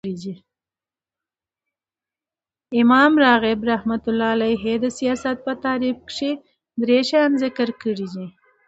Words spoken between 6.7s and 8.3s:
درې شیان ذکر کړي دي.